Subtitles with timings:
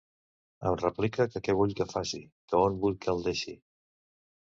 [0.69, 3.59] Em replica que què vull que faci, que on vull que el deixi.